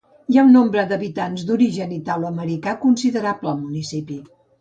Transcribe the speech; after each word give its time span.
Hi 0.33 0.37
ha 0.37 0.43
un 0.45 0.55
nombre 0.57 0.85
d'habitants 0.91 1.43
d'origen 1.49 1.93
italoamericà 1.97 2.73
considerable 2.87 3.53
al 3.53 3.61
municipi. 3.67 4.19